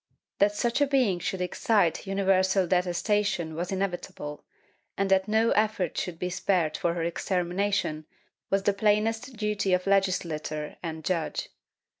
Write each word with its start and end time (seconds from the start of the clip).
That 0.39 0.55
such 0.55 0.81
a 0.81 0.87
being 0.87 1.19
should 1.19 1.41
excite 1.41 2.07
universal 2.07 2.65
detestation 2.65 3.53
was 3.53 3.71
inevitable, 3.71 4.43
and 4.97 5.11
that 5.11 5.27
no 5.27 5.51
effort 5.51 5.95
should 5.95 6.17
be 6.17 6.31
spared 6.31 6.75
for 6.75 6.95
her 6.95 7.03
extermination 7.03 8.07
was 8.49 8.63
the 8.63 8.73
plainest 8.73 9.37
duty 9.37 9.73
of 9.73 9.85
legislator 9.85 10.75
and 10.81 11.05
judge. 11.05 11.49